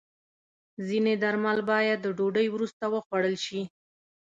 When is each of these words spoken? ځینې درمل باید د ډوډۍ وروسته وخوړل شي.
ځینې 0.87 1.13
درمل 1.23 1.59
باید 1.71 1.97
د 2.01 2.07
ډوډۍ 2.17 2.47
وروسته 2.51 2.83
وخوړل 2.93 3.35
شي. 3.45 3.61